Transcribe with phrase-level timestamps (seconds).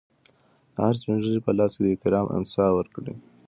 [0.73, 3.15] د هر سپین ږیري په لاس کې د احترام امسا ورکړئ.